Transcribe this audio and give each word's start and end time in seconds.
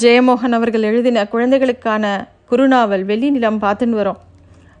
ஜெயமோகன் 0.00 0.54
அவர்கள் 0.56 0.82
எழுதின 0.82 1.24
குழந்தைகளுக்கான 1.28 2.04
குறுநாவல் 2.50 3.04
வெள்ளி 3.04 3.30
நிலம் 3.30 3.58
பார்த்துன்னு 3.62 3.98
வரோம். 4.00 4.20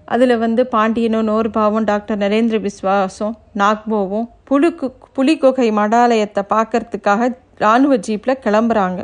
அதில் 0.04 0.36
வந்து 0.38 0.66
பாண்டியனும் 0.66 1.28
நோர்பாவும் 1.28 1.84
டாக்டர் 1.84 2.18
நரேந்திர 2.18 2.58
விஸ்வாசும் 2.66 3.34
நாக்போவும் 3.54 4.26
புலுக்கு 4.50 4.86
புலிகொகை 5.16 5.68
மடாலயத்தை 5.80 6.42
பார்க்கறதுக்காக 6.54 7.28
இராணுவ 7.58 7.96
ஜீப்பில் 7.96 8.42
கிளம்புறாங்க. 8.46 9.00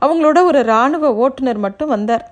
அவங்களோட 0.00 0.44
ஒரு 0.44 0.58
இராணுவ 0.58 1.12
ஓட்டுநர் 1.14 1.58
மட்டும் 1.58 1.88
வந்தார். 1.88 2.24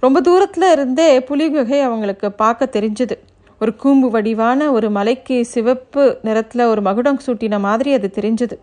ரொம்ப 0.00 0.20
தூரத்தில் 0.20 0.68
இருந்தே 0.72 1.18
புலிகுகை 1.18 1.80
அவங்களுக்கு 1.80 2.32
பார்க்க 2.32 2.80
தெரிஞ்சுது. 2.80 3.18
ஒரு 3.60 3.74
கூம்பு 3.76 4.10
வடிவான 4.10 4.72
ஒரு 4.72 4.90
மலைக்கு 4.90 5.44
சிவப்பு 5.44 6.18
நிறத்தில் 6.22 6.64
ஒரு 6.64 6.82
மகுடம் 6.82 7.20
சூட்டின 7.26 7.60
மாதிரி 7.60 7.92
அது 7.92 8.10
தெரிஞ்சுது. 8.20 8.58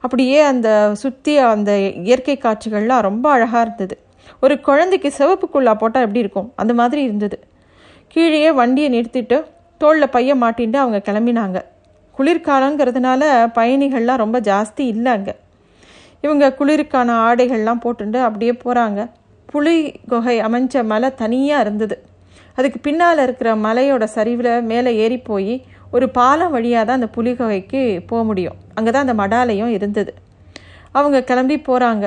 அப்படியே 0.00 0.40
அந்த 0.40 0.90
சுற்றி 0.94 1.38
அந்த 1.38 1.78
இயற்கை 1.78 2.38
காட்சிகள்லாம் 2.42 3.00
ரொம்ப 3.00 3.30
அழகாக 3.30 3.60
இருந்தது. 3.60 3.98
ஒரு 4.40 4.60
குழந்தைக்கு 4.60 5.12
சிவப்புக்குள்ளா 5.18 5.74
போட்டால் 5.74 6.02
எப்படி 6.02 6.18
இருக்கும்? 6.18 6.52
அந்த 6.56 6.74
மாதிரி 6.74 7.02
இருந்தது. 7.02 7.36
கீழே 8.08 8.52
வண்டியை 8.52 8.88
நிறுத்திட்டு 8.90 9.44
தோளில் 9.78 10.08
பைய 10.08 10.34
மாட்டின்ட்டு 10.34 10.76
அவங்க 10.76 11.12
கிளம்பினாங்க. 11.12 11.58
குளிர்காலங்கிறதுனால 12.18 13.22
பயணிகள்லாம் 13.54 14.16
ரொம்ப 14.16 14.40
ஜாஸ்தி 14.40 14.84
இல்லை 14.94 15.12
அங்கே. 15.12 15.34
இவங்க 16.20 16.54
குளிருக்கான 16.58 17.10
ஆடைகள்லாம் 17.28 17.82
போட்டுட்டு 17.84 18.18
அப்படியே 18.22 18.52
போகிறாங்க 18.64 19.08
புலி 19.46 19.92
குகை 20.08 20.40
அமைஞ்ச 20.40 20.84
மலை 20.84 21.14
தனியாக 21.14 21.60
இருந்தது. 21.60 21.96
அதுக்கு 22.54 22.78
பின்னால் 22.78 23.22
இருக்கிற 23.22 23.54
மலையோட 23.54 24.04
சரிவில் 24.04 24.62
மேலே 24.62 24.96
ஏறி 24.96 25.18
போய் 25.18 25.64
ஒரு 25.96 26.06
பாலம் 26.18 26.54
வழியாக 26.56 26.84
தான் 26.88 26.98
அந்த 27.00 27.10
புலிகைக்கு 27.16 27.82
போக 28.10 28.20
முடியும். 28.30 28.56
அங்கே 28.76 28.90
தான் 28.94 29.06
அந்த 29.06 29.16
மடாலயம் 29.22 29.72
இருந்தது. 29.76 30.12
அவங்க 30.98 31.18
கிளம்பி 31.30 31.56
போகிறாங்க 31.68 32.06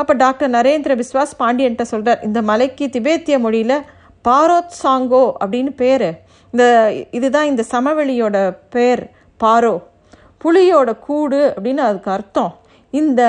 அப்போ 0.00 0.12
டாக்டர் 0.22 0.50
நரேந்திர 0.56 0.92
பிஸ்வாஸ் 1.00 1.34
பாண்டியன்ட்ட 1.40 1.84
சொல்கிறார் 1.90 2.22
இந்த 2.28 2.40
மலைக்கு 2.50 2.86
திபேத்திய 2.94 3.36
மொழியில் 3.44 3.76
பாரோத் 4.28 4.78
சாங்கோ 4.82 5.24
அப்படின்னு 5.42 5.72
பேர். 5.82 6.08
இந்த 6.52 6.64
இதுதான் 7.18 7.50
இந்த 7.50 7.62
சமவெளியோட 7.74 8.36
பேர் 8.74 9.02
பாரோ. 9.40 9.74
புலியோட 10.42 10.90
கூடு 11.06 11.40
அப்படின்னு 11.54 11.82
அதுக்கு 11.88 12.10
அர்த்தம். 12.16 12.52
இந்த 12.92 13.22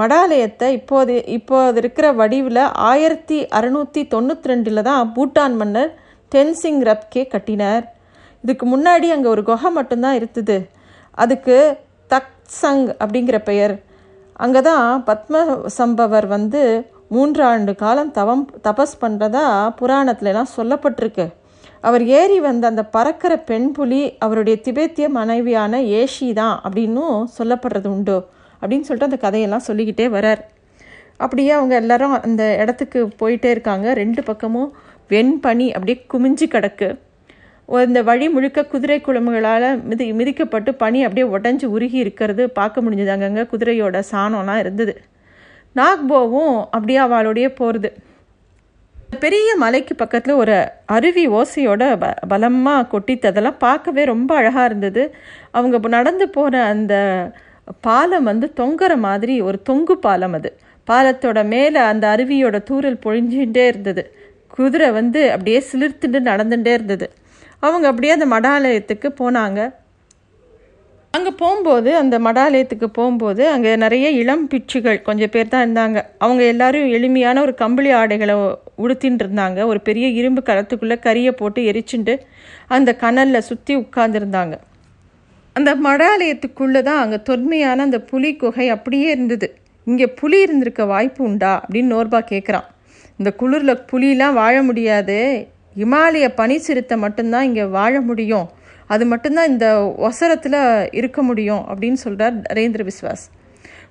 மடாலயத்தை 0.00 0.66
இப்போது 0.78 1.14
இப்போது 1.36 1.78
இருக்கிற 1.82 2.06
வடிவில் 2.20 2.62
ஆயிரத்தி 2.90 3.38
அறநூற்றி 3.58 4.02
தொண்ணூற்றி 4.14 4.50
ரெண்டில் 4.50 4.86
தான் 4.88 5.10
பூட்டான் 5.16 5.56
மன்னர் 5.60 5.90
தென்சிங் 6.32 6.82
ரப்கே 6.88 7.22
கட்டினார். 7.32 7.84
இதுக்கு 8.44 8.66
முன்னாடி 8.72 9.08
அங்கே 9.14 9.28
ஒரு 9.34 9.42
குகை 9.50 9.70
மட்டும்தான் 9.78 10.18
இருந்தது. 10.20 10.56
அதுக்கு 11.22 11.56
தக் 12.12 12.32
சங் 12.60 12.86
அப்படிங்கிற 13.02 13.38
பெயர். 13.50 13.74
அங்கே 14.44 14.60
தான் 14.68 14.86
பத்ம 15.08 15.42
சம்பவர் 15.78 16.26
வந்து 16.36 16.62
மூன்று 17.14 17.42
ஆண்டு 17.50 17.72
காலம் 17.82 18.10
தவம் 18.18 18.44
தபஸ் 18.66 18.96
பண்ணுறதா 19.02 19.44
புராணத்துலலாம் 19.78 20.54
சொல்லப்பட்டிருக்கு. 20.56 21.26
அவர் 21.88 22.02
ஏறி 22.20 22.38
வந்த 22.46 22.64
அந்த 22.70 22.82
பறக்கிற 22.94 23.32
பெண் 23.50 23.68
புலி 23.76 24.00
அவருடைய 24.24 24.56
திபேத்திய 24.66 25.06
மனைவியான 25.18 25.80
ஏஷி 26.00 26.28
தான் 26.40 26.56
அப்படின்னும் 26.66 27.18
சொல்லப்படுறது 27.38 27.88
உண்டு 27.94 28.16
அப்படின்னு 28.60 28.86
சொல்லிட்டு 28.86 29.10
அந்த 29.10 29.20
கதையெல்லாம் 29.26 29.66
சொல்லிக்கிட்டே 29.68 30.06
வரார். 30.16 30.42
அப்படியே 31.24 31.52
அவங்க 31.58 31.74
எல்லாரும் 31.82 32.16
அந்த 32.26 32.42
இடத்துக்கு 32.62 33.00
போயிட்டே 33.20 33.50
இருக்காங்க. 33.54 33.86
ரெண்டு 34.02 34.22
பக்கமும் 34.30 34.70
வெண்பனி 35.12 35.68
அப்படியே 35.76 35.98
குமிஞ்சு 36.12 36.48
கிடக்கு. 36.54 36.88
இந்த 37.78 38.02
வழி 38.02 38.26
முழுக்க 38.28 38.60
குதிரை 38.64 38.96
குழம்புகளால் 39.00 39.66
மிதி 39.88 40.04
மிதிக்கப்பட்டு 40.12 40.70
பனி 40.74 41.00
அப்படியே 41.06 41.26
உடஞ்சி 41.36 41.66
உருகி 41.74 41.98
இருக்கிறது 42.04 42.42
பார்க்க 42.58 42.82
முடிஞ்சது 42.82 43.12
அங்கங்கே 43.14 43.44
குதிரையோட 43.52 44.00
சாணம்லாம் 44.12 44.58
இருந்தது. 44.58 44.94
நாக்போவும் 45.76 46.54
அப்படியே 46.74 46.98
அவளுடைய 46.98 47.48
போகிறது 47.52 47.90
பெரிய 49.20 49.50
மலைக்கு 49.56 49.94
பக்கத்தில் 49.94 50.40
ஒரு 50.42 50.56
அருவி 50.96 51.24
ஓசையோட 51.28 51.84
ப 51.98 52.08
பலமாக 52.28 52.88
கொட்டித்ததெல்லாம் 52.92 53.58
பார்க்கவே 53.58 54.02
ரொம்ப 54.04 54.30
அழகாக 54.36 54.64
இருந்தது. 54.64 55.02
அவங்க 55.50 55.88
நடந்து 55.88 56.26
போகிற 56.28 56.64
அந்த 56.72 56.94
பாலம் 57.80 58.28
வந்து 58.30 58.46
தொங்குற 58.60 58.92
மாதிரி 59.06 59.34
ஒரு 59.40 59.58
தொங்கு 59.62 59.98
பாலம் 59.98 60.32
அது. 60.32 60.50
பாலத்தோட 60.88 61.40
மேலே 61.46 61.80
அந்த 61.90 62.04
அருவியோட 62.16 62.58
தூரல் 62.70 63.02
பொழிஞ்சுட்டே 63.06 63.64
இருந்தது. 63.72 64.04
குதிரை 64.48 64.90
வந்து 64.90 65.20
அப்படியே 65.32 65.58
சிலிர்த்துட்டு 65.72 66.20
நடந்துகிட்டே 66.30 66.72
இருந்தது. 66.78 67.06
அவங்க 67.62 67.86
அப்படியே 67.90 68.12
அந்த 68.16 68.26
மடாலயத்துக்கு 68.36 69.08
போனாங்க. 69.20 69.60
அங்கே 71.14 71.30
போகும்போது 71.40 71.90
அந்த 71.96 72.16
மடாலயத்துக்கு 72.18 72.88
போகும்போது 72.98 73.42
அங்கே 73.52 73.70
நிறைய 73.76 74.06
இளம் 74.22 74.44
பிச்சுகள் 74.50 74.98
கொஞ்சம் 75.02 75.32
பேர் 75.34 75.50
தான் 75.54 75.64
இருந்தாங்க. 75.66 75.98
அவங்க 76.24 76.42
எல்லாரும் 76.52 76.86
எளிமையான 76.96 77.40
ஒரு 77.40 77.54
கம்பளி 77.54 77.90
ஆடைகளை 78.00 78.34
உடுத்தின்னு 78.84 79.22
இருந்தாங்க 79.24 79.66
ஒரு 79.66 79.80
பெரிய 79.80 80.08
இரும்பு 80.20 80.42
கலத்துக்குள்ளே 80.48 80.96
கறியை 81.06 81.30
போட்டு 81.30 81.62
எரிச்சுட்டு 81.70 82.14
அந்த 82.76 82.90
கனலில் 82.96 83.46
சுற்றி 83.48 83.74
உட்கார்ந்துருந்தாங்க. 83.76 84.54
அந்த 85.56 85.70
மடாலயத்துக்குள்ளே 85.86 86.82
தான் 86.82 87.00
அங்கே 87.04 87.18
தொன்மையான 87.22 87.82
அந்த 87.82 87.98
புலி 88.10 88.30
குகை 88.36 88.68
அப்படியே 88.68 89.08
இருந்தது. 89.10 89.48
இங்கே 89.86 90.06
புலி 90.20 90.38
இருந்திருக்க 90.40 90.84
வாய்ப்பு 90.84 91.20
உண்டா? 91.24 91.52
அப்படின்னு 91.64 91.94
நோர்பா 91.96 92.20
கேட்குறான் 92.32 92.68
இந்த 93.18 93.30
குளிரில் 93.40 93.82
புலிலாம் 93.90 94.38
வாழ 94.42 94.62
முடியாது. 94.62 95.18
இமாலய 95.84 96.26
பனி 96.40 96.56
சிறுத்தை 96.58 96.96
மட்டும்தான் 96.98 97.46
இங்கே 97.48 97.64
வாழ 97.78 97.94
முடியும். 98.00 98.46
அது 98.86 99.04
மட்டும்தான் 99.06 99.50
இந்த 99.52 99.66
ஒசரத்தில் 100.08 100.60
இருக்க 101.00 101.22
முடியும் 101.22 101.62
அப்படின்னு 101.68 101.98
சொல்கிறார் 102.04 102.34
நரேந்திர 102.48 102.84
விஸ்வாஸ். 102.90 103.24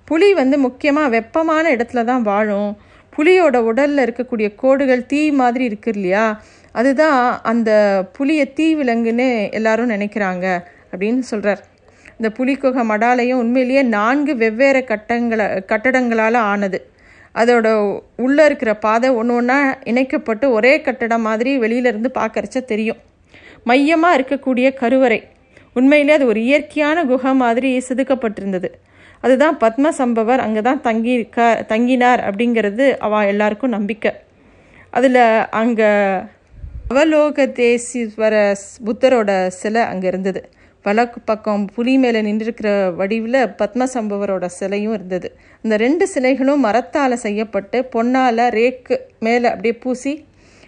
புலி 0.06 0.30
வந்து 0.34 0.58
முக்கியமாக 0.58 1.14
வெப்பமான 1.16 1.66
இடத்துல 1.76 2.04
தான் 2.04 2.22
வாழும். 2.22 2.72
புலியோட 3.16 3.58
உடலில் 3.70 4.04
இருக்கக்கூடிய 4.06 4.48
கோடுகள் 4.56 5.06
தீ 5.06 5.22
மாதிரி 5.32 5.64
இருக்கு 5.64 5.92
இல்லையா? 5.96 6.26
அதுதான் 6.72 7.20
அந்த 7.42 7.72
புலியை 8.18 8.46
தீ 8.54 8.68
விலங்குன்னு 8.76 9.28
எல்லாரும் 9.52 9.94
நினைக்கிறாங்க 9.96 10.46
அப்படின்னு 10.92 11.24
சொல்கிறார் 11.32 11.62
இந்த 12.18 12.30
புலிக்குகை 12.38 12.84
மடாலயம் 12.92 13.42
உண்மையிலேயே 13.44 13.82
நான்கு 13.98 14.34
வெவ்வேறு 14.36 14.82
கட்டங்களை 14.84 15.46
கட்டடங்களால் 15.72 16.40
ஆனது. 16.52 16.80
அதோட 17.42 17.68
உள்ளே 18.26 18.44
இருக்கிற 18.50 18.72
பாதை 18.86 19.10
ஒன்று 19.20 19.34
ஒன்றா 19.40 19.58
இணைக்கப்பட்டு 19.92 20.46
ஒரே 20.58 20.74
கட்டடம் 20.88 21.26
மாதிரி 21.28 21.52
வெளியிலேருந்து 21.64 22.10
பார்க்கறச்ச 22.20 22.60
தெரியும். 22.72 23.00
மையமாக 23.70 24.18
இருக்கக்கூடிய 24.18 24.68
கருவறை. 24.82 25.20
உண்மையிலே 25.78 26.14
அது 26.18 26.26
ஒரு 26.32 26.40
இயற்கையான 26.50 27.04
குகை 27.12 27.32
மாதிரி 27.44 27.70
செதுக்கப்பட்டிருந்தது. 27.88 28.70
அதுதான் 29.24 29.56
பத்ம 29.64 29.92
சம்பவர் 30.00 30.44
அங்கே 30.46 30.62
தான் 30.68 30.82
தங்கி 30.88 31.12
இருக்க 31.20 31.40
தங்கினார் 31.72 32.22
அப்படிங்கிறது 32.28 32.86
அவ 33.06 33.24
எல்லாருக்கும் 33.32 33.76
நம்பிக்கை. 33.78 34.12
அதில் 34.98 35.22
அங்கே 35.62 35.90
அவலோகதேசீஸ்வர 36.92 38.36
புத்தரோட 38.88 39.32
சிலை 39.60 39.82
அங்கே 39.92 40.08
இருந்தது. 40.08 40.42
வலக்கு 40.84 41.20
பக்கம் 41.20 41.66
புலி 41.76 41.98
மேலே 41.98 42.22
நின்றிருக்கிற 42.22 42.96
வடிவில் 42.96 43.34
பத்மசம்பவரோட 43.34 44.46
சிலையும் 44.46 44.94
இருந்தது. 44.94 45.38
இந்த 45.62 45.78
ரெண்டு 45.78 46.10
சிலைகளும் 46.14 46.56
மரத்தால் 46.56 47.16
செய்யப்பட்டு 47.16 47.90
பொன்னால் 47.96 48.38
ரேக்கு 48.38 48.98
மேலே 49.20 49.48
அப்படியே 49.50 49.74
பூசி 49.74 50.26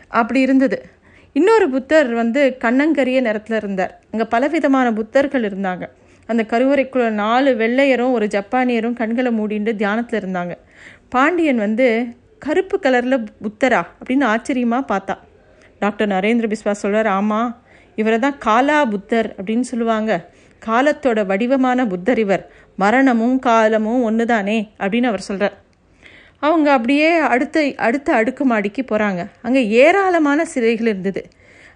அப்படி 0.07 0.39
இருந்தது. 0.39 0.85
இன்னொரு 1.33 1.69
புத்தர் 1.69 2.13
வந்து 2.13 2.57
கண்ணங்கரிய 2.59 3.21
நிறத்தில் 3.21 3.57
இருந்தார். 3.57 3.99
அங்கே 4.11 4.25
பலவிதமான 4.25 4.91
புத்தர்கள் 4.91 5.47
இருந்தாங்க. 5.51 5.87
அந்த 6.25 6.45
கருவறைக்குள்ள 6.47 7.09
நாலு 7.09 7.55
வெள்ளையரும் 7.55 8.11
ஒரு 8.11 8.27
ஜப்பானியரும் 8.27 8.93
கண்களை 8.93 9.39
மூடிட்டு 9.39 9.75
தியானத்தில் 9.75 10.19
இருந்தாங்க. 10.19 10.51
பாண்டியன் 11.09 11.57
வந்து 11.57 12.05
கருப்பு 12.39 12.79
கலரில் 12.79 13.25
புத்தரா? 13.41 13.87
அப்படின்னு 13.99 14.23
ஆச்சரியமாக 14.23 14.97
பார்த்தா. 14.97 15.17
டாக்டர் 15.79 16.07
நரேந்திர 16.07 16.53
பிஸ்வா 16.53 16.71
சொல்கிறார் 16.71 17.07
ஆமாம் 17.07 17.60
இவரை 18.01 18.17
தான் 18.25 18.37
காலா 18.47 18.77
புத்தர் 18.93 19.29
அப்படின்னு 19.37 19.65
சொல்லுவாங்க. 19.71 20.11
காலத்தோட 20.61 21.19
வடிவமான 21.31 21.85
புத்தர் 21.91 22.21
இவர். 22.25 22.45
மரணமும் 22.83 23.37
காலமும் 23.47 24.05
ஒன்று 24.09 24.25
தானே 24.33 24.57
அப்படின்னு 24.83 25.09
அவர் 25.11 25.27
சொல்கிறார் 25.29 25.57
அவங்க 26.47 26.67
அப்படியே 26.75 27.09
அடுத்த 27.33 27.63
அடுத்த 27.87 28.09
அடுக்குமாடிக்கு 28.19 28.83
போகிறாங்க 28.91 29.21
அங்கே 29.45 29.61
ஏராளமான 29.83 30.45
சிலைகள் 30.53 30.89
இருந்தது. 30.91 31.21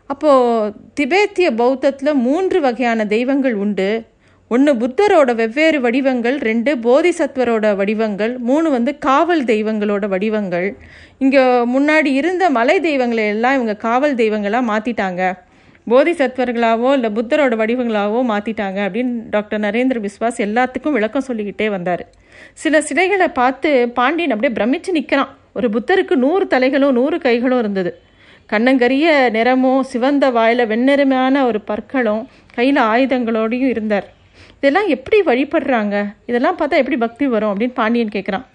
அப்போது 0.09 0.71
திபேத்திய 0.97 1.47
பௌத்தத்தில் 1.61 2.21
மூன்று 2.25 2.57
வகையான 2.65 3.05
தெய்வங்கள் 3.13 3.55
உண்டு. 3.63 3.87
ஒன்று 4.51 4.71
புத்தரோட 4.81 5.29
வெவ்வேறு 5.39 5.77
வடிவங்கள் 5.85 6.35
ரெண்டு 6.47 6.71
போதிசத்வரோட 6.85 7.69
வடிவங்கள் 7.79 8.33
மூணு 8.49 8.67
வந்து 8.75 8.91
காவல் 9.07 9.41
தெய்வங்களோட 9.51 10.05
வடிவங்கள். 10.13 10.67
இங்கே 11.23 11.43
முன்னாடி 11.75 12.11
இருந்த 12.19 12.43
மலை 12.57 12.75
தெய்வங்களை 12.87 13.25
எல்லாம் 13.35 13.55
இவங்க 13.57 13.75
காவல் 13.87 14.19
தெய்வங்களாக 14.21 14.69
மாற்றிட்டாங்க 14.71 15.21
போதிசத்வர்களாவோ 15.89 16.91
இல்லை 16.93 17.09
புத்தரோட 17.09 17.53
வடிவங்களாவோ 17.61 18.19
மாற்றிட்டாங்க 18.31 18.79
அப்படின்னு 18.85 19.13
டாக்டர் 19.29 19.61
நரேந்திர 19.61 19.97
பிஸ்வாஸ் 20.05 20.39
எல்லாத்துக்கும் 20.45 20.95
விளக்கம் 20.97 21.25
சொல்லிக்கிட்டே 21.27 21.69
வந்தார். 21.69 22.03
சில 22.53 22.81
சிலைகளை 22.81 23.27
பார்த்து 23.27 23.89
பாண்டியன் 23.89 24.31
அப்படியே 24.31 24.53
பிரமிச்சு 24.57 24.91
நிற்கிறான் 24.91 25.31
ஒரு 25.53 25.69
புத்தருக்கு 25.69 26.15
நூறு 26.15 26.45
தலைகளும் 26.45 26.91
நூறு 26.91 27.19
கைகளும் 27.19 27.59
இருந்தது. 27.59 27.91
கண்ணங்கரிய 28.49 29.29
நிறமும் 29.29 29.83
சிவந்த 29.83 30.25
வாயில் 30.29 30.67
வெண்ணிறமான 30.67 31.45
ஒரு 31.45 31.61
பற்களும் 31.61 32.27
கையில் 32.53 32.81
ஆயுதங்களோடையும் 32.91 33.71
இருந்தார். 33.75 34.07
இதெல்லாம் 34.57 34.87
எப்படி 34.87 35.17
வழிபடுறாங்க? 35.21 35.95
இதெல்லாம் 36.25 36.57
பார்த்தா 36.57 36.81
எப்படி 36.81 36.97
பக்தி 36.97 37.27
வரும் 37.27 37.51
அப்படின்னு 37.51 37.73
பாண்டியன் 37.73 38.13
கேட்குறான் 38.15 38.45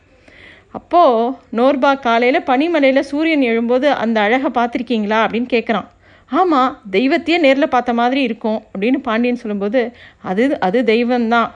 அப்போது 0.79 1.35
நோர்பா 1.57 2.01
காலையில் 2.01 2.47
பனிமலையில் 2.47 3.09
சூரியன் 3.11 3.43
எழும்போது 3.43 3.87
அந்த 4.03 4.21
அழகை 4.21 4.51
பார்த்துருக்கீங்களா 4.55 5.19
அப்படின்னு 5.25 5.49
கேட்குறான் 5.57 5.89
ஆமாம் 6.31 6.81
தெய்வத்தையே 6.91 7.39
நேரில் 7.39 7.69
பார்த்த 7.69 7.93
மாதிரி 7.93 8.21
இருக்கும் 8.23 8.63
அப்படின்னு 8.73 8.99
பாண்டியன் 8.99 9.41
சொல்லும்போது 9.43 9.81
அது 10.23 10.45
அது 10.61 10.83
தெய்வம்தான். 10.83 11.51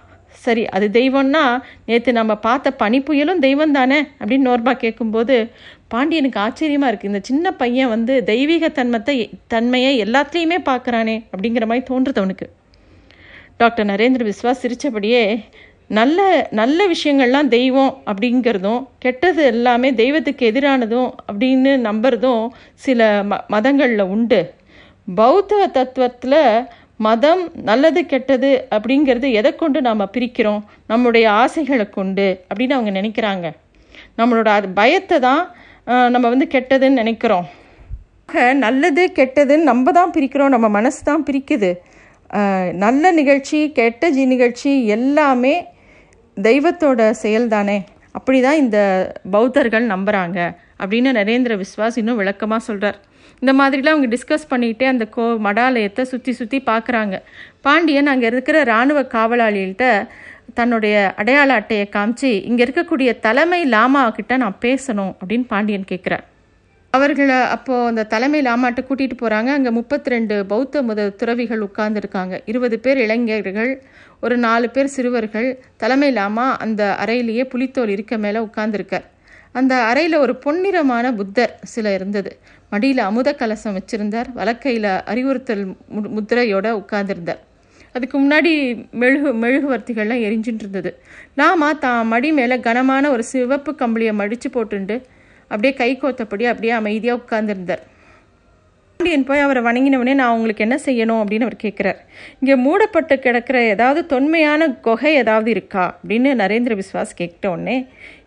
சரி 0.44 0.66
அது 0.66 0.88
தெய்வம்னா 0.92 1.42
நேற்று 1.86 2.12
நம்ம 2.12 2.36
பார்த்த 2.36 2.76
பனிப்புயலும் 2.78 3.38
தெய்வம் 3.38 3.72
தானே 3.72 3.98
அப்படின்னு 4.20 4.48
நோர்பா 4.48 4.72
கேட்கும்போது 4.76 5.36
பாண்டியனுக்கு 5.88 6.40
ஆச்சரியமாக 6.40 6.90
இருக்குது 6.90 7.04
இந்த 7.04 7.20
சின்ன 7.22 7.52
பையன் 7.52 7.88
வந்து 7.88 8.14
தெய்வீக 8.24 8.68
தன்மத்தை 8.68 9.30
தன்மையை 9.46 9.92
எல்லாத்துலேயுமே 10.04 10.58
பார்க்குறானே 10.70 11.16
அப்படிங்கிற 11.32 11.66
மாதிரி 11.66 11.84
தோன்றுது 11.90 12.20
அவனுக்கு. 12.22 12.48
டாக்டர் 13.56 13.86
நரேந்திர 13.86 14.24
விஸ்வாஸ் 14.30 14.62
சிரித்தபடியே 14.62 15.22
நல்ல 15.86 16.48
நல்ல 16.50 16.88
விஷயங்கள்லாம் 16.88 17.48
தெய்வம் 17.48 18.02
அப்படிங்கிறதும் 18.06 18.82
கெட்டது 18.98 19.44
எல்லாமே 19.44 19.94
தெய்வத்துக்கு 19.94 20.50
எதிரானதும் 20.52 21.10
அப்படின்னு 21.32 21.72
நம்புறதும் 21.88 22.44
சில 22.74 23.22
ம 23.30 23.40
மதங்களில் 23.46 24.10
உண்டு. 24.14 24.40
பௌத்த 25.08 25.66
தத்துவத்தில் 25.76 26.40
மதம் 27.06 27.42
நல்லது 27.68 28.00
கெட்டது 28.12 28.50
அப்படிங்கிறது 28.74 29.28
எதை 29.38 29.50
கொண்டு 29.62 29.78
நாம் 29.86 30.12
பிரிக்கிறோம்? 30.14 30.60
நம்முடைய 30.90 31.26
ஆசைகளை 31.42 31.86
கொண்டு 31.98 32.26
அப்படின்னு 32.48 32.76
அவங்க 32.76 32.92
நினைக்கிறாங்க. 33.00 33.46
நம்மளோட 34.20 34.48
அது 34.58 34.68
பயத்தை 34.80 35.18
தான் 35.28 35.42
நம்ம 36.14 36.26
வந்து 36.34 36.46
கெட்டதுன்னு 36.54 37.00
நினைக்கிறோம். 37.02 37.46
நல்லது 38.64 39.02
கெட்டதுன்னு 39.18 39.70
நம்ம 39.70 39.92
தான் 39.98 40.14
பிரிக்கிறோம் 40.16 40.54
நம்ம 40.54 40.68
மனசு 40.78 41.00
தான் 41.10 41.24
பிரிக்குது. 41.28 41.70
நல்ல 42.84 43.10
நிகழ்ச்சி 43.18 43.58
கெட்ட 43.78 44.08
ஜி 44.16 44.22
நிகழ்ச்சி 44.34 44.70
எல்லாமே 44.96 45.54
தெய்வத்தோட 46.36 47.00
செயல் 47.24 47.52
தானே 47.56 47.78
அப்படி 48.18 48.38
தான் 48.46 48.60
இந்த 48.62 48.78
பௌத்தர்கள் 49.34 49.84
நம்புகிறாங்க 49.92 50.38
அப்படின்னு 50.82 51.10
நரேந்திர 51.18 51.52
விஸ்வாஸ் 51.62 51.98
இன்னும் 52.00 52.20
விளக்கமாக 52.20 52.66
சொல்கிறார் 52.68 52.98
இந்த 53.44 53.54
மாதிரிலாம் 53.60 53.94
அவங்க 53.94 54.10
டிஸ்கஸ் 54.12 54.50
பண்ணிக்கிட்டே 54.50 54.86
அந்த 54.90 55.04
கோ 55.14 55.24
மடாலயத்தை 55.46 56.02
சுற்றி 56.12 56.32
சுற்றி 56.38 56.58
பார்க்குறாங்க 56.68 57.16
பாண்டியன் 57.66 58.12
அங்கே 58.12 58.26
இருக்கிற 58.32 58.58
இராணுவ 58.68 59.00
காவலாளிகள்கிட்ட 59.14 59.86
தன்னுடைய 60.58 60.94
அடையாள 61.20 61.50
அட்டையை 61.60 61.86
காமிச்சு 61.96 62.30
இங்கே 62.48 62.62
இருக்கக்கூடிய 62.66 63.10
தலைமை 63.26 63.58
லாமா 63.74 64.02
கிட்ட 64.18 64.36
நான் 64.42 64.62
பேசணும் 64.66 65.12
அப்படின்னு 65.20 65.46
பாண்டியன் 65.52 65.90
கேட்குறார் 65.92 66.24
அவர்களை 66.92 67.38
அப்போது 67.54 67.86
அந்த 67.90 68.02
தலைமை 68.12 68.40
லாமாட்ட 68.46 68.80
கூட்டிகிட்டு 68.88 69.16
போகிறாங்க 69.22 69.50
அங்கே 69.56 69.70
முப்பத்தி 69.78 70.12
ரெண்டு 70.14 70.34
பௌத்த 70.52 70.82
முத 70.88 71.06
துறவிகள் 71.20 71.64
உட்கார்ந்துருக்காங்க. 71.68 72.34
இருபது 72.50 72.76
பேர் 72.84 72.98
இளைஞர்கள் 73.04 73.72
ஒரு 74.24 74.36
நாலு 74.44 74.66
பேர் 74.70 74.94
சிறுவர்கள். 74.96 75.48
தலைமை 75.82 76.10
லாமா 76.18 76.46
அந்த 76.66 76.82
அறையிலேயே 77.04 77.44
புலித்தோல் 77.54 77.92
இருக்க 77.94 78.16
மேலே 78.24 78.42
உட்கார்ந்துருக்கார். 78.48 79.06
அந்த 79.54 79.74
அறையில் 79.88 80.16
ஒரு 80.24 80.34
பொன்னிறமான 80.44 81.06
புத்தர் 81.18 81.52
சில 81.72 81.92
இருந்தது. 81.96 82.30
மடியில் 82.72 83.02
அமுத 83.08 83.28
கலசம் 83.40 83.76
வச்சுருந்தார். 83.78 84.28
வலக்கையில் 84.38 84.88
அறிவுறுத்தல் 85.12 85.64
முத்திரையோட 86.16 86.66
உட்கார்ந்துருந்தார். 86.80 87.40
அதுக்கு 87.96 88.16
முன்னாடி 88.22 88.52
மெழுகு 89.00 89.30
மெழுகுவர்த்திகள்லாம் 89.42 90.22
எரிஞ்சுட்டு 90.28 90.62
இருந்தது 90.64 90.90
நாமா 91.40 91.68
தான் 91.84 92.08
மடி 92.12 92.30
மேலே 92.38 92.56
கனமான 92.66 93.10
ஒரு 93.14 93.24
சிவப்பு 93.32 93.72
கம்பளியை 93.82 94.14
மடித்து 94.20 94.48
போட்டுண்டு 94.56 94.96
அப்படியே 95.50 95.72
கை 95.80 95.90
கோத்தப்படி 96.02 96.44
அப்படியே 96.52 96.72
அமைதியாக 96.80 97.20
உட்கார்ந்துருந்தார். 97.22 97.82
பாண்டியன் 99.00 99.24
போய் 99.24 99.38
அவரை 99.38 99.62
வணங்கினவனே 99.62 100.14
நான் 100.14 100.34
உங்களுக்கு 100.36 100.64
என்ன 100.64 100.76
செய்யணும் 100.84 101.20
அப்படின்னு 101.22 101.40
அவர் 101.40 101.56
கேட்குறார் 101.62 101.98
இங்கே 102.40 102.54
மூடப்பட்டு 102.56 103.18
கிடக்கிற 103.18 103.60
ஏதாவது 103.62 104.06
தொன்மையான 104.06 104.68
குகை 104.80 105.14
ஏதாவது 105.14 105.50
இருக்கா 105.50 105.84
அப்படின்னு 105.96 106.30
நரேந்திர 106.34 106.74
விஸ்வாஸ் 106.80 107.14
கேட்ட 107.14 107.50
உடனே 107.50 107.76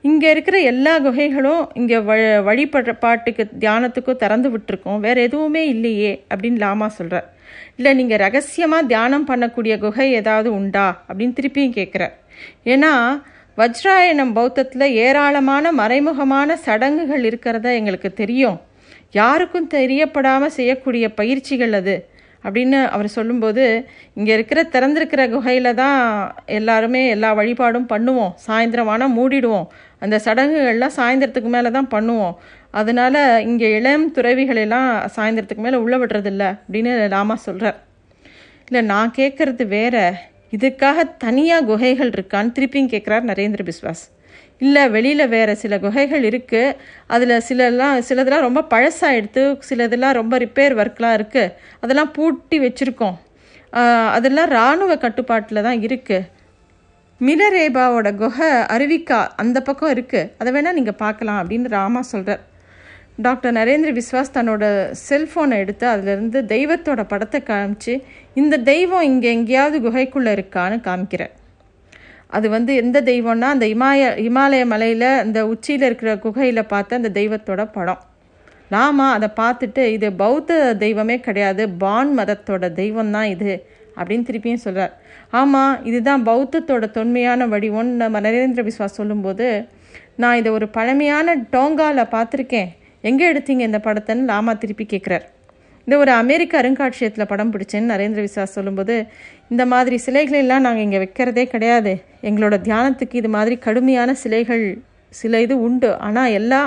இங்கே 0.02 0.30
இருக்கிற 0.30 0.58
எல்லா 0.60 1.00
குகைகளும் 1.00 1.64
இங்கே 1.74 1.98
வ 2.00 2.18
வழிபடுற 2.44 2.92
பாட்டுக்கு 3.00 3.50
தியானத்துக்கும் 3.60 4.16
திறந்து 4.16 4.50
விட்டுருக்கோம். 4.50 5.00
வேறு 5.00 5.22
எதுவுமே 5.22 5.68
இல்லையே 5.68 6.12
அப்படின்னு 6.30 6.58
லாமா 6.58 6.88
சொல்கிறார் 6.88 7.28
இல்லை 7.78 7.94
நீங்கள் 7.94 8.18
ரகசியமாக 8.18 8.86
தியானம் 8.86 9.28
பண்ணக்கூடிய 9.28 9.80
குகை 9.80 10.14
ஏதாவது 10.14 10.52
உண்டா 10.54 11.04
அப்படின்னு 11.08 11.38
திருப்பியும் 11.42 11.78
கேட்குறார் 11.80 12.16
ஏன்னா 12.66 12.94
வஜ்ராயணம் 13.58 14.34
பௌத்தத்தில் 14.34 14.94
ஏராளமான 15.06 15.72
மறைமுகமான 15.72 16.54
சடங்குகள் 16.66 17.24
இருக்கிறத 17.24 17.68
எங்களுக்கு 17.76 18.14
தெரியும். 18.14 18.58
யாருக்கும் 19.14 19.72
தெரியப்படாமல் 19.74 20.56
செய்யக்கூடிய 20.58 21.14
பயிற்சிகள் 21.14 21.74
அது. 21.74 21.96
அப்படின்னு 22.44 22.80
அவர் 22.96 23.08
சொல்லும்போது 23.08 23.64
இங்கே 24.14 24.34
இருக்கிற 24.34 24.64
திறந்திருக்கிற 24.64 25.30
குகையில் 25.30 25.70
தான் 25.74 26.00
எல்லாருமே 26.46 27.08
எல்லா 27.08 27.34
வழிபாடும் 27.34 27.88
பண்ணுவோம். 27.94 28.32
சாயந்தரம் 28.48 28.92
ஆனால் 28.94 29.16
மூடிடுவோம். 29.18 29.68
அந்த 30.00 30.22
சடங்குகள்லாம் 30.26 30.98
சாயந்தரத்துக்கு 30.98 31.52
மேலே 31.56 31.72
தான் 31.72 31.92
பண்ணுவோம். 31.96 32.36
அதனால் 32.72 33.22
இங்கே 33.42 33.68
இளம் 33.80 34.12
துறவிகளெல்லாம் 34.16 34.90
சாயந்தரத்துக்கு 35.16 35.66
மேலே 35.68 35.78
உள்ள 35.78 35.98
விடுறதில்ல. 35.98 36.44
அப்படின்னு 36.64 37.08
ராமா 37.08 37.36
சொல்கிறார் 37.36 37.78
இல்லை 38.68 38.82
நான் 38.82 39.14
கேட்குறது 39.18 39.68
வேற. 39.68 40.14
இதுக்காக 40.52 41.04
தனியாக 41.18 41.66
குகைகள் 41.66 42.10
இருக்கான்னு 42.10 42.56
திருப்பியும் 42.58 42.92
கேட்குறார் 42.94 43.30
நரேந்திர 43.32 43.64
பிஸ்வாஸ். 43.70 44.04
இல்லை 44.62 44.84
வெளியில் 44.96 45.32
வேறு 45.34 45.54
சில 45.64 45.74
குகைகள் 45.84 46.24
இருக்குது 46.30 46.76
அதில் 47.16 47.36
சிலலாம் 47.48 47.98
சிலதெல்லாம் 48.08 48.46
ரொம்ப 48.48 48.62
பழசாகிடுத்து 48.74 49.44
சிலதெல்லாம் 49.70 50.18
ரொம்ப 50.20 50.38
ரிப்பேர் 50.46 50.78
ஒர்க்லாம் 50.82 51.16
இருக்குது 51.20 51.54
அதெல்லாம் 51.84 52.12
பூட்டி 52.18 52.60
வச்சுருக்கோம். 52.66 53.18
அதெல்லாம் 54.18 54.50
இராணுவ 54.56 54.92
கட்டுப்பாட்டில் 55.06 55.66
தான் 55.68 55.80
இருக்குது 55.88 56.28
மிலரேபாவோட 57.22 58.10
குகை 58.22 58.50
அருவிக்கா 58.74 59.20
அந்த 59.42 59.58
பக்கம் 59.68 59.94
இருக்குது 59.96 60.30
அதை 60.40 60.52
வேணால் 60.56 60.78
நீங்கள் 60.80 61.02
பார்க்கலாம் 61.04 61.40
அப்படின்னு 61.42 61.70
ராமா 61.78 62.02
சொல்கிறார் 62.12 62.44
டாக்டர் 63.26 63.56
நரேந்திர 63.58 63.92
விஸ்வாஸ் 64.00 64.36
தன்னோட 64.36 64.64
செல்ஃபோனை 65.08 65.58
எடுத்து 65.64 65.86
அதிலிருந்து 65.94 66.40
தெய்வத்தோட 66.54 67.04
படத்தை 67.14 67.40
காமிச்சு 67.50 67.94
இந்த 68.42 68.56
தெய்வம் 68.72 69.08
இங்கே 69.12 69.30
எங்கேயாவது 69.38 69.78
குகைக்குள்ளே 69.86 70.34
இருக்கான்னு 70.38 70.78
காமிக்கிறார். 70.88 71.34
அது 72.30 72.50
வந்து 72.50 72.76
எந்த 72.76 73.02
தெய்வம்னா 73.02 73.50
அந்த 73.56 73.66
இமாய 73.66 74.08
இமாலய 74.28 74.66
மலையில் 74.66 75.10
அந்த 75.24 75.48
உச்சியில் 75.48 75.82
இருக்கிற 75.82 76.18
குகையில் 76.18 76.70
பார்த்த 76.74 76.96
அந்த 76.96 77.10
தெய்வத்தோட 77.20 77.72
படம். 77.72 78.02
லாமா 78.72 79.06
அதை 79.12 79.30
பார்த்துட்டு 79.36 79.84
இது 79.86 80.12
பௌத்த 80.14 80.74
தெய்வமே 80.74 81.20
கிடையாது 81.20 81.70
பான் 81.70 82.20
மதத்தோட 82.20 82.74
தெய்வம் 82.74 83.12
தான் 83.12 83.26
இது 83.26 83.52
அப்படின்னு 83.98 84.28
திருப்பியும் 84.30 84.66
சொல்கிறார் 84.66 84.94
ஆமாம் 85.32 85.84
இதுதான் 85.84 86.26
பௌத்தத்தோட 86.26 86.86
தொன்மையான 86.92 87.48
வடிவம்னு 87.48 87.94
நம்ம 88.02 88.20
நரேந்திர 88.20 88.64
விஸ்வாஸ் 88.68 89.00
சொல்லும்போது 89.00 89.48
நான் 90.16 90.36
இதை 90.36 90.52
ஒரு 90.52 90.68
பழமையான 90.68 91.36
டோங்காவில் 91.52 92.12
பார்த்துருக்கேன். 92.12 92.70
எங்கே 93.02 93.32
எடுத்தீங்க 93.34 93.64
இந்த 93.70 93.82
படத்தைன்னு 93.84 94.30
லாமா 94.34 94.54
திருப்பி 94.54 94.86
கேட்குறார் 94.86 95.26
இந்த 95.88 95.98
ஒரு 96.04 96.12
அமெரிக்க 96.22 96.54
அருங்காட்சியகத்தில் 96.60 97.30
படம் 97.30 97.52
பிடிச்சேன்னு 97.52 97.92
நரேந்திர 97.92 98.22
விசாஸ் 98.24 98.56
சொல்லும்போது 98.56 98.96
இந்த 99.52 99.64
மாதிரி 99.74 99.98
சிலைகளெல்லாம் 100.06 100.64
நாங்கள் 100.66 100.86
இங்கே 100.86 101.00
வைக்கிறதே 101.04 101.44
கிடையாது. 101.52 101.92
எங்களோட 102.30 102.56
தியானத்துக்கு 102.66 103.16
இது 103.22 103.30
மாதிரி 103.36 103.56
கடுமையான 103.66 104.14
சிலைகள் 104.22 104.64
சில 105.14 105.40
இது 105.46 105.56
உண்டு. 105.68 105.92
ஆனால் 106.08 106.34
எல்லா 106.40 106.60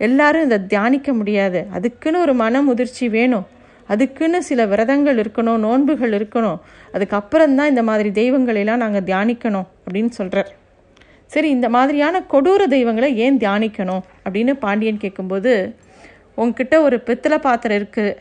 எல்லாரும் 0.00 0.46
இதை 0.48 0.58
தியானிக்க 0.72 1.12
முடியாது. 1.18 1.60
அதுக்குன்னு 1.78 2.22
ஒரு 2.24 2.34
மன 2.42 2.62
முதிர்ச்சி 2.68 3.06
வேணும். 3.16 3.46
அதுக்குன்னு 3.94 4.40
சில 4.48 4.66
விரதங்கள் 4.72 5.20
இருக்கணும் 5.22 5.62
நோன்புகள் 5.66 6.16
இருக்கணும். 6.18 6.58
அதுக்கப்புறம் 6.96 7.54
தான் 7.60 7.70
இந்த 7.72 7.84
மாதிரி 7.90 8.12
தெய்வங்களெல்லாம் 8.18 8.82
நாங்கள் 8.84 9.06
தியானிக்கணும் 9.10 9.68
அப்படின்னு 9.84 10.12
சொல்கிறார் 10.18 10.50
சரி 11.32 11.50
இந்த 11.58 11.66
மாதிரியான 11.76 12.24
கொடூர 12.34 12.62
தெய்வங்களை 12.74 13.12
ஏன் 13.26 13.40
தியானிக்கணும் 13.44 14.02
அப்படின்னு 14.24 14.54
பாண்டியன் 14.66 15.02
கேட்கும்போது 15.06 15.54
உங்ககிட்ட 16.40 16.74
ஒரு 16.88 16.96
பித்தளை 17.06 17.38
பாத்திரம் 17.46 17.78
இருக்குது 17.80 18.12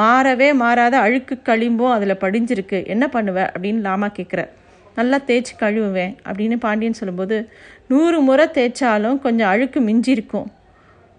மாறவே 0.00 0.48
மாறாத 0.62 0.94
அழுக்கு 0.98 1.34
களிம்பும் 1.48 1.94
அதில் 1.96 2.22
படிஞ்சிருக்கு. 2.24 2.78
என்ன 2.86 3.04
பண்ணுவேன் 3.08 3.50
அப்படின்னு 3.54 3.80
லாமா 3.88 4.08
கேட்குற 4.18 4.42
நல்லா 4.94 5.18
தேய்ச்சி 5.26 5.54
கழுவுவேன் 5.60 6.14
அப்படின்னு 6.28 6.56
பாண்டியன் 6.56 6.98
சொல்லும்போது 7.00 7.36
நூறு 7.88 8.20
முறை 8.20 8.46
தேய்ச்சாலும் 8.56 9.18
கொஞ்சம் 9.18 9.50
அழுக்கு 9.52 9.80
மிஞ்சிருக்கும். 9.80 10.48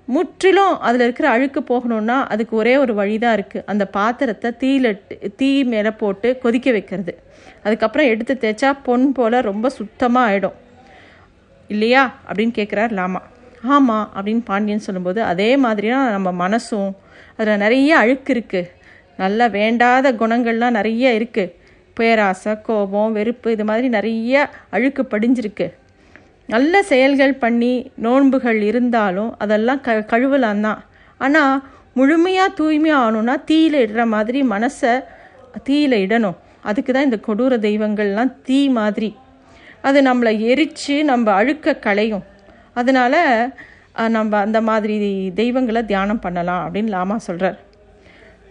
முற்றிலும் 0.08 0.80
அதில் 0.80 1.02
இருக்கிற 1.02 1.28
அழுக்கு 1.30 1.62
போகணுன்னா 1.70 2.18
அதுக்கு 2.34 2.54
ஒரே 2.56 2.78
ஒரு 2.78 2.94
வழி 2.94 3.18
தான் 3.18 3.36
இருக்குது 3.38 3.66
அந்த 3.66 3.84
பாத்திரத்தை 3.98 4.50
தீயில 4.62 4.88
தீ 5.36 5.50
மேலே 5.64 5.92
போட்டு 6.02 6.30
கொதிக்க 6.38 6.72
வைக்கிறது. 6.72 7.14
அதுக்கப்புறம் 7.64 8.08
எடுத்து 8.08 8.34
தேய்ச்சா 8.42 8.72
பொன் 8.84 9.12
போல் 9.12 9.38
ரொம்ப 9.42 9.70
சுத்தமாக 9.70 10.30
ஆகிடும் 10.30 10.58
இல்லையா? 11.68 12.04
அப்படின்னு 12.28 12.56
கேட்குறார் 12.60 12.92
லாமா. 12.92 13.22
ஆமாம் 13.76 14.08
அப்படின்னு 14.16 14.44
பாண்டியன் 14.50 14.86
சொல்லும்போது 14.86 15.24
அதே 15.32 15.58
மாதிரி 15.66 15.90
நம்ம 16.16 16.32
மனசும் 16.44 16.92
அதில் 17.38 17.62
நிறைய 17.66 17.92
அழுக்கு 17.98 18.32
இருக்குது 18.34 18.72
நல்ல 19.22 19.48
வேண்டாத 19.58 20.12
குணங்கள்லாம் 20.12 20.78
நிறைய 20.78 21.20
இருக்குது 21.20 21.54
பேராசை 21.98 22.54
கோபம் 22.68 23.16
வெறுப்பு 23.18 23.52
இது 23.52 23.66
மாதிரி 23.70 23.88
நிறைய 23.90 24.50
அழுக்கு 24.76 25.04
படிஞ்சிருக்கு. 25.12 25.68
நல்ல 26.50 26.82
செயல்கள் 26.92 27.34
பண்ணி 27.44 27.74
நோன்புகள் 28.06 28.62
இருந்தாலும் 28.62 29.30
அதெல்லாம் 29.44 29.82
க 29.82 29.94
கழுவலாம் 30.12 30.64
தான் 30.66 30.80
ஆனால் 31.18 31.62
முழுமையாக 32.00 32.56
தூய்மையாக 32.60 33.02
ஆகணும்னா 33.04 33.36
தீயில் 33.50 33.78
இடுற 33.84 34.04
மாதிரி 34.06 34.40
மனசை 34.54 34.94
தீயில் 35.68 35.98
இடணும். 36.06 36.38
அதுக்கு 36.62 36.92
தான் 36.94 37.08
இந்த 37.10 37.20
கொடூர 37.28 37.54
தெய்வங்கள்லாம் 37.68 38.34
தீ 38.48 38.70
மாதிரி. 38.70 39.10
அது 39.82 40.02
நம்மளை 40.02 40.34
எரித்து 40.52 41.04
நம்ம 41.04 41.32
அழுக்க 41.40 41.76
களையும். 41.88 42.24
அதனால் 42.74 43.20
நம்ம 44.10 44.38
அந்த 44.38 44.62
மாதிரி 44.62 44.96
தெய்வங்களை 45.34 45.86
தியானம் 45.86 46.20
பண்ணலாம் 46.20 46.64
அப்படின்னு 46.66 46.94
லாமா 46.96 47.16
சொல்கிறார் 47.16 47.58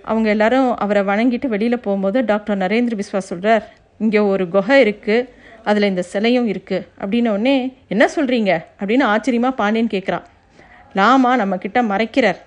அவங்க 0.03 0.29
எல்லாரும் 0.29 0.69
அவரை 0.77 1.03
வணங்கிட்டு 1.03 1.49
வெளியில் 1.49 1.85
போகும்போது 1.87 2.25
டாக்டர் 2.25 2.63
நரேந்திர 2.65 2.97
பிஸ்வா 3.01 3.23
சொல்கிறார் 3.31 3.65
இங்கே 4.01 4.19
ஒரு 4.33 4.49
குகை 4.49 4.77
இருக்குது 4.85 5.29
அதில் 5.63 5.91
இந்த 5.93 6.03
சிலையும் 6.03 6.49
இருக்குது 6.53 6.87
அப்படின்னோடனே 7.01 7.57
என்ன 7.89 8.05
சொல்கிறீங்க 8.17 8.53
அப்படின்னு 8.81 9.05
ஆச்சரியமாக 9.05 9.55
பாண்டியன் 9.55 9.95
கேட்குறான் 9.95 10.27
லாமா 10.95 11.31
நம்மக்கிட்ட 11.41 11.81
மறைக்கிறார். 11.93 12.41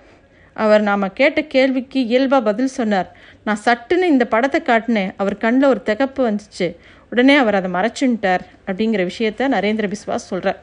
அவர் 0.56 0.82
நாம் 0.82 1.14
கேட்ட 1.14 1.40
கேள்விக்கு 1.54 2.00
இயல்பாக 2.06 2.42
பதில் 2.42 2.76
சொன்னார். 2.78 3.08
நான் 3.44 3.62
சட்டுன்னு 3.64 4.12
இந்த 4.12 4.24
படத்தை 4.24 4.60
காட்டினேன். 4.60 5.10
அவர் 5.16 5.36
கண்ணில் 5.36 5.68
ஒரு 5.68 5.80
திகப்பு 5.84 6.20
வந்துச்சு. 6.28 6.68
உடனே 7.10 7.34
அவர் 7.36 7.54
அதை 7.54 7.70
மறைச்சுன்ட்டார். 7.70 8.44
அப்படிங்கிற 8.68 9.02
விஷயத்த 9.10 9.48
நரேந்திர 9.56 9.88
பிஸ்வாஸ் 9.94 10.30
சொல்கிறார் 10.32 10.60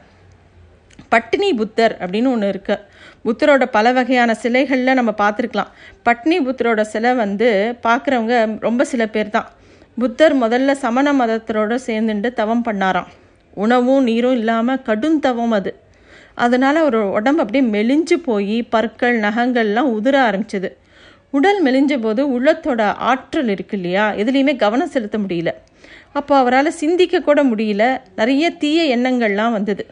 பட்டினி 1.08 1.52
புத்தர் 1.52 1.96
அப்படின்னு 2.00 2.30
ஒன்று 2.30 2.48
இருக்கு. 2.48 2.78
புத்தரோட 3.24 3.64
பல 3.66 3.92
வகையான 3.92 4.36
சிலைகளில் 4.42 4.92
நம்ம 4.92 5.14
பார்த்துருக்கலாம். 5.18 5.70
பட்னி 6.04 6.36
புத்தரோட 6.46 6.80
சிலை 6.80 7.14
வந்து 7.14 7.76
பார்க்குறவங்க 7.82 8.58
ரொம்ப 8.60 8.84
சில 8.84 9.06
பேர் 9.06 9.30
தான். 9.30 9.48
புத்தர் 9.98 10.36
முதல்ல 10.36 10.72
சமண 10.72 11.12
மதத்தரோட 11.12 11.78
சேர்ந்துட்டு 11.86 12.32
தவம் 12.32 12.64
பண்ணாராம். 12.64 13.06
உணவும் 13.54 14.02
நீரும் 14.02 14.36
இல்லாமல் 14.36 14.82
கடும் 14.82 15.20
தவம் 15.20 15.50
அது. 15.50 15.78
அதனால் 16.34 16.76
அவர் 16.76 16.94
உடம்பு 16.94 17.42
அப்படியே 17.42 17.70
மெலிஞ்சு 17.70 18.14
போய் 18.14 18.62
பற்கள் 18.62 19.20
நகங்கள்லாம் 19.20 19.90
உதிர 19.96 20.16
ஆரம்பிச்சது. 20.28 20.70
உடல் 21.30 21.64
மெலிஞ்ச 21.64 22.00
போது 22.00 22.40
உள்ளத்தோட 22.40 22.82
ஆற்றல் 22.82 23.48
இருக்கு 23.48 23.76
இல்லையா? 23.76 24.12
எதுலேயுமே 24.12 24.56
கவனம் 24.56 24.88
செலுத்த 24.88 25.18
முடியல. 25.18 25.52
அப்போ 26.12 26.36
அவரால் 26.36 26.70
சிந்திக்க 26.70 27.20
கூட 27.20 27.44
முடியல. 27.44 28.00
நிறைய 28.16 28.50
தீய 28.50 28.96
எண்ணங்கள்லாம் 28.96 29.52
வந்தது. 29.52 29.86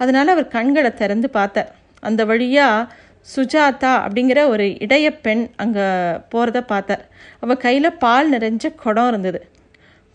அதனால் 0.00 0.32
அவர் 0.34 0.54
கண்களை 0.54 0.90
திறந்து 0.94 1.30
பார்த்தார். 1.30 1.70
அந்த 2.08 2.22
வழியாக 2.30 2.88
சுஜாதா 3.34 3.92
அப்படிங்கிற 4.04 4.40
ஒரு 4.52 4.64
இடைய 4.84 5.06
பெண் 5.24 5.44
அங்கே 5.62 5.84
போகிறத 6.32 6.58
பார்த்தார். 6.72 7.02
அவள் 7.44 7.62
கையில் 7.64 7.98
பால் 8.04 8.32
நிறைஞ்ச 8.34 8.74
குடம் 8.82 9.08
இருந்தது. 9.12 9.40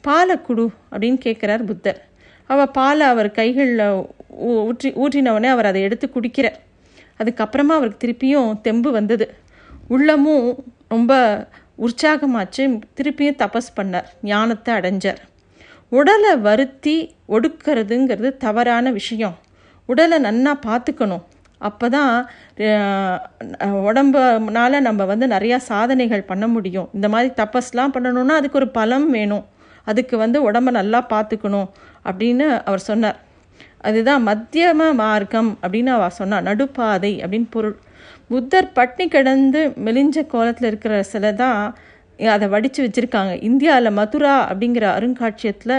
பாலை 0.04 0.36
குடு 0.48 0.66
அப்படின்னு 0.92 1.20
கேட்குறார் 1.26 1.64
புத்தர். 1.72 2.00
அவள் 2.50 2.74
பாலை 2.78 3.06
அவர் 3.14 3.30
கைகளில் 3.40 3.86
ஊற்றி 4.66 4.90
ஊற்றினவுடனே 5.04 5.50
அவர் 5.56 5.70
அதை 5.72 5.82
எடுத்து 5.88 6.08
குடிக்கிறார். 6.16 6.58
அதுக்கப்புறமா 7.20 7.74
அவருக்கு 7.80 8.02
திருப்பியும் 8.04 8.50
தெம்பு 8.62 8.92
வந்தது. 8.92 9.26
உள்ளமும் 9.96 10.48
ரொம்ப 10.94 11.14
உற்சாகமாச்சு 11.86 12.64
திருப்பியும் 12.98 13.40
தபஸ் 13.44 13.76
பண்ணார் 13.78 14.10
ஞானத்தை 14.32 14.72
அடைஞ்சார். 14.80 15.22
உடலை 15.92 16.34
வருத்தி 16.48 16.96
ஒடுக்கிறதுங்கிறது 17.36 18.30
தவறான 18.38 18.92
விஷயம். 19.00 19.38
உடலை 19.91 20.17
நன்னா 20.27 20.53
பார்த்துக்கணும். 20.67 21.24
அப்போ 21.67 21.88
தான் 21.95 22.13
உடம்புனால 23.89 24.79
நம்ம 24.88 25.05
வந்து 25.12 25.25
நிறையா 25.36 25.57
சாதனைகள் 25.71 26.29
பண்ண 26.31 26.45
முடியும். 26.55 26.88
இந்த 26.98 27.07
மாதிரி 27.13 27.29
தப்பஸ்லாம் 27.41 27.93
பண்ணணும்னா 27.95 28.36
அதுக்கு 28.41 28.60
ஒரு 28.62 28.69
பலம் 28.77 29.10
வேணும். 29.17 29.45
அதுக்கு 29.91 30.15
வந்து 30.24 30.38
உடம்ப 30.48 30.71
நல்லா 30.79 31.00
பார்த்துக்கணும் 31.13 31.69
அப்படின்னு 32.10 32.48
அவர் 32.69 32.83
சொன்னார். 32.89 33.19
அதுதான் 33.89 34.25
மத்தியம 34.29 34.89
மார்க்கம் 35.03 35.51
அப்படின்னு 35.63 35.91
அவர் 35.98 36.17
சொன்னார் 36.19 36.48
நடுப்பாதை 36.50 37.13
அப்படின்னு 37.24 37.48
பொருள். 37.55 37.77
புத்தர் 38.31 38.67
பட்னி 38.77 39.05
கிடந்து 39.15 39.62
மெலிஞ்ச 39.86 40.17
கோலத்தில் 40.33 40.69
இருக்கிற 40.71 40.95
சிலை 41.12 41.31
தான் 41.41 41.60
அதை 42.36 42.48
வடித்து 42.53 42.79
வச்சுருக்காங்க. 42.86 43.33
இந்தியாவில் 43.50 43.98
மதுரா 44.00 44.36
அப்படிங்கிற 44.51 44.86
அருங்காட்சியகத்தில் 44.98 45.75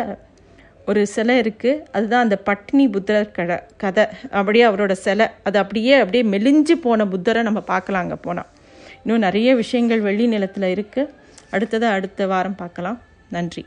ஒரு 0.91 1.01
சிலை 1.15 1.35
இருக்குது 1.41 1.83
அதுதான் 1.97 2.25
அந்த 2.27 2.37
பட்டினி 2.49 2.85
புத்தர் 2.95 3.31
கதை 3.37 3.57
கதை. 3.83 4.05
அப்படியே 4.39 4.65
அவரோட 4.71 4.93
சிலை. 5.05 5.27
அது 5.49 5.59
அப்படியே 5.63 5.95
அப்படியே 6.03 6.25
மெலிஞ்சு 6.35 6.75
போன 6.87 7.07
புத்தரை 7.13 7.43
நம்ம 7.49 7.61
பார்க்கலாம் 7.73 8.03
அங்கே 8.05 8.19
போனால் 8.27 8.49
இன்னும் 9.03 9.25
நிறைய 9.27 9.51
விஷயங்கள் 9.63 10.03
வெள்ளி 10.09 10.27
நிலத்தில் 10.35 10.69
இருக்குது 10.77 11.13
அடுத்ததை 11.57 11.89
அடுத்த 11.97 12.27
வாரம் 12.33 12.59
பார்க்கலாம். 12.63 12.99
நன்றி. 13.37 13.63